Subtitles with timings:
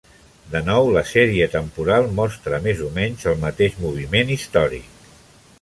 [0.53, 4.93] De nou, la sèrie temporal mostra més o menys el mateix moviment històric.